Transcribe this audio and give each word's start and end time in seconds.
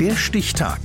Der 0.00 0.14
Stichtag. 0.14 0.78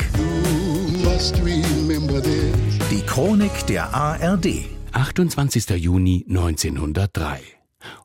Die 2.89 3.01
Chronik 3.05 3.67
der 3.67 3.93
ARD. 3.93 4.47
28. 4.91 5.69
Juni 5.69 6.25
1903. 6.27 7.39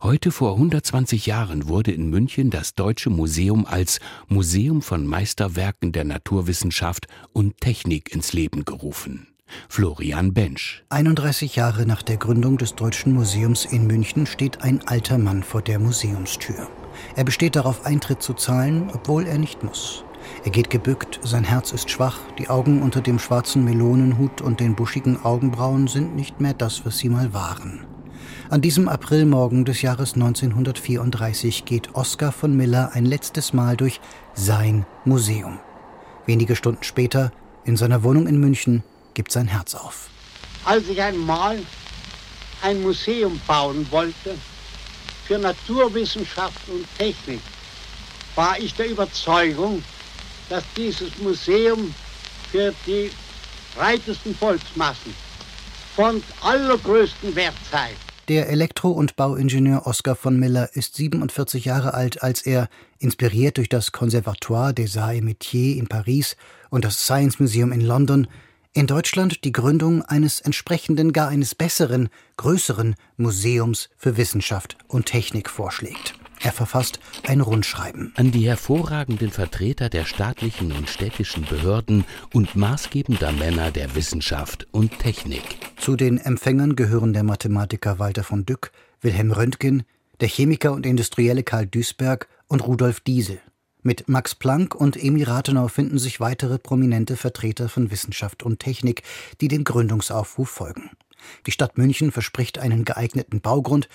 Heute 0.03 0.31
vor 0.31 0.53
120 0.53 1.25
Jahren 1.25 1.67
wurde 1.67 1.93
in 1.93 2.11
München 2.11 2.51
das 2.51 2.75
Deutsche 2.75 3.09
Museum 3.09 3.65
als 3.65 4.01
Museum 4.27 4.83
von 4.83 5.07
Meisterwerken 5.07 5.93
der 5.93 6.05
Naturwissenschaft 6.05 7.07
und 7.33 7.59
Technik 7.59 8.13
ins 8.15 8.35
Leben 8.35 8.67
gerufen. 8.67 9.29
Florian 9.71 10.35
Bensch. 10.35 10.85
31 10.91 11.57
Jahre 11.57 11.87
nach 11.87 12.03
der 12.03 12.19
Gründung 12.19 12.59
des 12.59 12.75
Deutschen 12.75 13.15
Museums 13.15 13.65
in 13.65 13.87
München 13.87 14.27
steht 14.27 14.61
ein 14.61 14.87
alter 14.87 15.17
Mann 15.17 15.43
vor 15.43 15.63
der 15.63 15.79
Museumstür. 15.79 16.69
Er 17.17 17.25
besteht 17.25 17.57
darauf, 17.57 17.87
Eintritt 17.87 18.23
zu 18.23 18.35
zahlen, 18.35 18.91
obwohl 18.93 19.27
er 19.27 19.39
nicht 19.39 19.63
muss. 19.63 20.05
Er 20.45 20.51
geht 20.51 20.71
gebückt, 20.71 21.21
sein 21.23 21.45
Herz 21.45 21.73
ist 21.73 21.91
schwach, 21.91 22.19
die 22.39 22.49
Augen 22.49 22.83
unter 22.83 23.01
dem 23.01 23.19
schwarzen 23.19 23.65
Melonenhut 23.65 24.41
und 24.41 24.61
den 24.61 24.75
buschigen 24.75 25.25
Augenbrauen 25.25 25.89
sind 25.89 26.17
nicht 26.17 26.41
mehr 26.41 26.55
das, 26.55 26.87
was 26.87 26.99
sie 26.99 27.09
mal 27.09 27.35
waren. 27.35 27.85
An 28.51 28.63
diesem 28.63 28.89
Aprilmorgen 28.89 29.65
des 29.65 29.83
Jahres 29.83 30.15
1934 30.15 31.65
geht 31.67 31.95
Oskar 31.95 32.33
von 32.33 32.57
Miller 32.57 32.93
ein 32.95 33.05
letztes 33.05 33.53
Mal 33.53 33.77
durch 33.77 34.01
sein 34.35 34.87
Museum. 35.05 35.59
Wenige 36.25 36.57
Stunden 36.57 36.83
später, 36.83 37.31
in 37.65 37.77
seiner 37.77 38.03
Wohnung 38.03 38.27
in 38.27 38.41
München, 38.41 38.83
gibt 39.13 39.33
sein 39.33 39.49
Herz 39.49 39.75
auf. 39.75 40.09
Als 40.65 40.89
ich 40.89 41.01
einmal 41.01 41.59
ein 42.63 42.83
Museum 42.83 43.39
bauen 43.47 43.87
wollte 43.91 44.37
für 45.27 45.39
Naturwissenschaft 45.39 46.69
und 46.69 46.87
Technik, 46.97 47.41
war 48.35 48.59
ich 48.59 48.75
der 48.75 48.89
Überzeugung, 48.91 49.83
dass 50.49 50.65
dieses 50.77 51.19
Museum 51.19 51.95
für 52.51 52.73
die 52.87 53.11
breitesten 53.77 54.35
Volksmassen 54.35 55.15
von 55.95 56.23
allergrößtem 56.43 57.35
Wert 57.35 57.55
sei. 57.71 57.91
Der 58.29 58.51
Elektro- 58.51 58.91
und 58.91 59.17
Bauingenieur 59.17 59.87
Oskar 59.87 60.15
von 60.15 60.39
Miller 60.39 60.69
ist 60.75 60.97
47 60.97 61.65
Jahre 61.65 61.95
alt, 61.95 62.23
als 62.23 62.43
er, 62.43 62.69
inspiriert 62.99 63.57
durch 63.57 63.71
das 63.71 63.91
Conservatoire 63.91 64.75
des 64.75 64.99
Arts 64.99 65.17
et 65.17 65.25
Métiers 65.25 65.79
in 65.79 65.87
Paris 65.87 66.37
und 66.69 66.85
das 66.85 67.03
Science 67.03 67.41
Museum 67.41 67.73
in 67.73 67.81
London, 67.81 68.27
in 68.75 68.87
Deutschland 68.87 69.45
die 69.45 69.53
Gründung 69.53 70.03
eines 70.03 70.41
entsprechenden, 70.41 71.13
gar 71.15 71.29
eines 71.29 71.55
besseren, 71.55 72.11
größeren 72.37 72.97
Museums 73.17 73.89
für 73.97 74.19
Wissenschaft 74.19 74.77
und 74.89 75.07
Technik 75.07 75.49
vorschlägt. 75.49 76.18
Er 76.41 76.53
verfasst 76.53 77.01
ein 77.27 77.41
Rundschreiben. 77.41 78.13
An 78.17 78.31
die 78.31 78.47
hervorragenden 78.47 79.31
Vertreter 79.31 79.89
der 79.89 80.05
staatlichen 80.05 80.73
und 80.73 80.89
städtischen 80.89 81.45
Behörden 81.45 82.05
und 82.33 82.55
maßgebender 82.55 83.33
Männer 83.33 83.71
der 83.71 83.95
Wissenschaft 83.95 84.67
und 84.71 84.99
Technik. 84.99 85.43
Zu 85.77 85.97
den 85.97 86.19
Empfängern 86.19 86.77
gehören 86.77 87.13
der 87.13 87.25
Mathematiker 87.25 87.99
Walter 87.99 88.23
von 88.23 88.47
Dück, 88.47 88.71
Wilhelm 89.01 89.33
Röntgen, 89.33 89.83
der 90.21 90.29
Chemiker 90.29 90.73
und 90.73 90.87
Industrielle 90.87 91.43
Karl 91.43 91.67
Duisberg 91.67 92.29
und 92.47 92.67
Rudolf 92.67 93.01
Diesel. 93.01 93.41
Mit 93.83 94.09
Max 94.09 94.35
Planck 94.35 94.75
und 94.75 95.03
Emil 95.03 95.25
Rathenau 95.25 95.69
finden 95.69 95.99
sich 95.99 96.21
weitere 96.21 96.59
prominente 96.59 97.17
Vertreter 97.17 97.69
von 97.69 97.91
Wissenschaft 97.91 98.43
und 98.43 98.59
Technik, 98.59 99.03
die 99.41 99.49
dem 99.49 99.65
Gründungsaufruf 99.65 100.49
folgen. 100.49 100.91
Die 101.47 101.53
Stadt 101.53 101.79
München 101.79 102.13
verspricht 102.13 102.59
einen 102.59 102.85
geeigneten 102.85 103.41
Baugrund. 103.41 103.89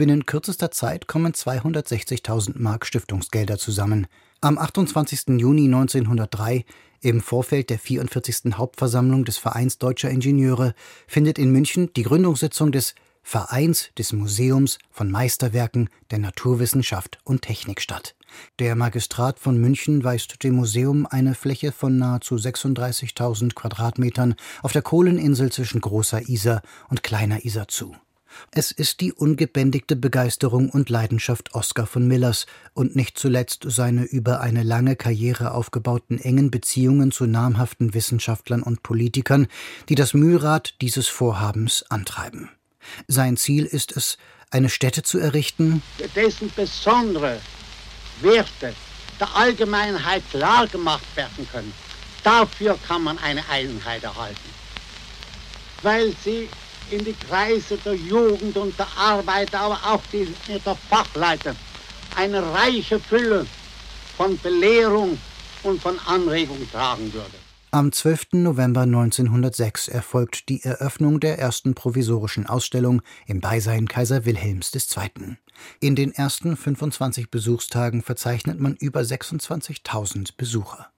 Binnen 0.00 0.24
kürzester 0.24 0.70
Zeit 0.70 1.08
kommen 1.08 1.34
260.000 1.34 2.52
Mark 2.54 2.86
Stiftungsgelder 2.86 3.58
zusammen. 3.58 4.06
Am 4.40 4.56
28. 4.56 5.38
Juni 5.38 5.66
1903, 5.66 6.64
im 7.02 7.20
Vorfeld 7.20 7.68
der 7.68 7.78
44. 7.78 8.54
Hauptversammlung 8.54 9.26
des 9.26 9.36
Vereins 9.36 9.76
Deutscher 9.76 10.08
Ingenieure, 10.08 10.72
findet 11.06 11.38
in 11.38 11.52
München 11.52 11.92
die 11.92 12.04
Gründungssitzung 12.04 12.72
des 12.72 12.94
Vereins 13.22 13.90
des 13.98 14.14
Museums 14.14 14.78
von 14.90 15.10
Meisterwerken 15.10 15.90
der 16.10 16.20
Naturwissenschaft 16.20 17.18
und 17.24 17.42
Technik 17.42 17.82
statt. 17.82 18.16
Der 18.58 18.76
Magistrat 18.76 19.38
von 19.38 19.58
München 19.58 20.02
weist 20.02 20.42
dem 20.42 20.54
Museum 20.54 21.04
eine 21.04 21.34
Fläche 21.34 21.72
von 21.72 21.98
nahezu 21.98 22.36
36.000 22.36 23.52
Quadratmetern 23.52 24.34
auf 24.62 24.72
der 24.72 24.80
Kohleninsel 24.80 25.52
zwischen 25.52 25.82
Großer 25.82 26.26
Isar 26.26 26.62
und 26.88 27.02
Kleiner 27.02 27.44
Isar 27.44 27.68
zu. 27.68 27.94
Es 28.50 28.70
ist 28.70 29.00
die 29.00 29.12
ungebändigte 29.12 29.96
Begeisterung 29.96 30.70
und 30.70 30.90
Leidenschaft 30.90 31.54
Oskar 31.54 31.86
von 31.86 32.06
Millers 32.06 32.46
und 32.74 32.96
nicht 32.96 33.18
zuletzt 33.18 33.64
seine 33.68 34.04
über 34.04 34.40
eine 34.40 34.62
lange 34.62 34.96
Karriere 34.96 35.52
aufgebauten 35.52 36.18
engen 36.18 36.50
Beziehungen 36.50 37.12
zu 37.12 37.26
namhaften 37.26 37.94
Wissenschaftlern 37.94 38.62
und 38.62 38.82
Politikern, 38.82 39.46
die 39.88 39.94
das 39.94 40.14
Mühlrad 40.14 40.74
dieses 40.80 41.08
Vorhabens 41.08 41.84
antreiben. 41.88 42.50
Sein 43.08 43.36
Ziel 43.36 43.64
ist 43.64 43.96
es, 43.96 44.18
eine 44.50 44.68
Stätte 44.68 45.02
zu 45.02 45.18
errichten, 45.18 45.82
dessen 46.16 46.50
besondere 46.54 47.40
Werte 48.20 48.74
der 49.20 49.36
Allgemeinheit 49.36 50.22
klar 50.30 50.66
gemacht 50.66 51.04
werden 51.14 51.46
können. 51.52 51.72
Dafür 52.24 52.78
kann 52.86 53.02
man 53.02 53.18
eine 53.18 53.42
Einheit 53.48 54.02
erhalten. 54.02 54.50
Weil 55.82 56.14
sie 56.24 56.48
in 56.92 57.04
die 57.04 57.14
Kreise 57.14 57.76
der 57.78 57.94
Jugend 57.94 58.56
und 58.56 58.78
der 58.78 58.88
Arbeiter, 58.96 59.60
aber 59.60 59.80
auch 59.84 60.02
die, 60.12 60.28
der 60.48 60.74
Fachleiter 60.74 61.54
eine 62.16 62.42
reiche 62.52 62.98
Fülle 62.98 63.46
von 64.16 64.38
Belehrung 64.38 65.18
und 65.62 65.80
von 65.80 65.98
Anregung 66.06 66.58
tragen 66.70 67.12
würde. 67.12 67.30
Am 67.72 67.92
12. 67.92 68.32
November 68.32 68.80
1906 68.80 69.86
erfolgt 69.86 70.48
die 70.48 70.64
Eröffnung 70.64 71.20
der 71.20 71.38
ersten 71.38 71.74
provisorischen 71.74 72.46
Ausstellung 72.46 73.00
im 73.26 73.40
Beisein 73.40 73.86
Kaiser 73.86 74.24
Wilhelms 74.24 74.72
II. 74.74 75.36
In 75.78 75.94
den 75.94 76.12
ersten 76.12 76.56
25 76.56 77.30
Besuchstagen 77.30 78.02
verzeichnet 78.02 78.58
man 78.58 78.74
über 78.74 79.02
26.000 79.02 80.30
Besucher. 80.36 80.90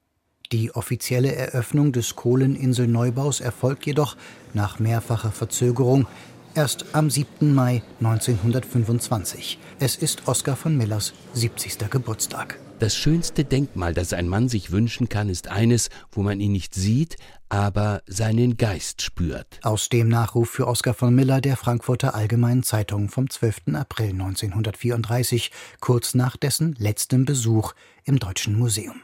Die 0.53 0.75
offizielle 0.75 1.35
Eröffnung 1.35 1.93
des 1.93 2.15
Kohleninselneubaus 2.15 3.41
erfolgt 3.41 3.87
jedoch 3.87 4.17
nach 4.53 4.79
mehrfacher 4.79 5.33
Verzögerung 5.33 6.07
erst 6.55 6.85
am 6.93 7.09
7. 7.09 7.55
Mai 7.55 7.83
1925. 8.01 9.59
Es 9.79 9.97
ist 9.97 10.29
Oskar 10.29 10.57
von 10.57 10.77
Millers 10.77 11.15
70. 11.33 11.91
Geburtstag. 11.91 12.59
Das 12.81 12.97
schönste 12.97 13.45
Denkmal, 13.45 13.95
das 13.95 14.13
ein 14.13 14.29
Mann 14.29 14.49
sich 14.49 14.73
wünschen 14.73 15.09
kann, 15.09 15.31
ist 15.31 15.49
eines, 15.49 15.89
wo 16.11 16.23
man 16.23 16.41
ihn 16.41 16.53
nicht 16.53 16.75
sieht, 16.75 17.17
aber 17.49 18.03
seinen 18.07 18.57
Geist 18.57 19.03
spürt. 19.03 19.61
Aus 19.63 19.89
dem 19.89 20.09
Nachruf 20.09 20.51
für 20.51 20.67
Oskar 20.67 20.93
von 20.93 21.15
Miller 21.15 21.41
der 21.41 21.57
Frankfurter 21.57 22.15
Allgemeinen 22.15 22.63
Zeitung 22.63 23.09
vom 23.09 23.31
12. 23.31 23.75
April 23.75 24.11
1934, 24.11 25.51
kurz 25.81 26.15
nach 26.15 26.37
dessen 26.37 26.75
letztem 26.77 27.25
Besuch 27.25 27.73
im 28.05 28.19
Deutschen 28.19 28.59
Museum. 28.59 29.01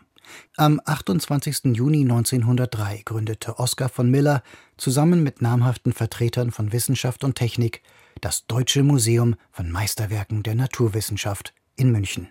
Am 0.57 0.81
28. 0.85 1.77
Juni 1.77 2.03
1903 2.03 3.03
gründete 3.05 3.59
Oskar 3.59 3.89
von 3.89 4.11
Miller 4.11 4.43
zusammen 4.77 5.23
mit 5.23 5.43
namhaften 5.43 5.93
Vertretern 5.93 6.51
von 6.51 6.73
Wissenschaft 6.73 7.25
und 7.25 7.35
Technik 7.35 7.83
das 8.21 8.47
Deutsche 8.47 8.83
Museum 8.83 9.37
von 9.51 9.71
Meisterwerken 9.71 10.43
der 10.43 10.55
Naturwissenschaft 10.55 11.55
in 11.77 11.93
München 11.93 12.29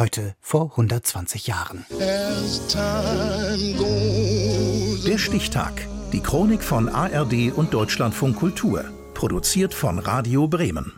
heute 0.00 0.34
vor 0.40 0.70
120 0.70 1.46
Jahren. 1.46 1.84
Der 5.06 5.18
Stichtag. 5.18 5.86
Die 6.12 6.20
Chronik 6.20 6.62
von 6.62 6.88
ARD 6.88 7.52
und 7.54 7.72
Deutschlandfunk 7.72 8.36
Kultur. 8.36 8.84
Produziert 9.14 9.74
von 9.74 9.98
Radio 9.98 10.48
Bremen. 10.48 10.92